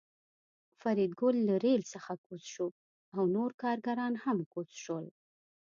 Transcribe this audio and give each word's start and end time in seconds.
فریدګل 0.79 1.35
له 1.49 1.55
ریل 1.63 1.81
څخه 1.93 2.13
کوز 2.25 2.43
شو 2.53 2.67
او 3.15 3.23
نور 3.35 3.51
کارګران 3.61 4.13
هم 4.23 4.37
کوز 4.53 4.69
شول 4.83 5.05